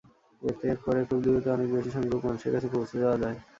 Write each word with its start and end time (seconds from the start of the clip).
এতে 0.41 0.67
করে 0.83 1.01
খুব 1.07 1.19
দ্রুত 1.23 1.45
অনেক 1.55 1.67
বেশি 1.75 1.89
সংখ্যক 1.95 2.21
মানুষের 2.25 2.51
কাছে 2.53 2.67
পৌঁছে 2.73 2.95
যাওয়া 3.01 3.17
যায়। 3.23 3.37